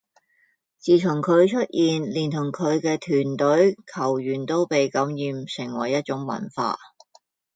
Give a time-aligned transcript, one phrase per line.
[0.79, 6.79] 自從佢出現，連同佢嘅團隊、球員都被感染，成為一種文化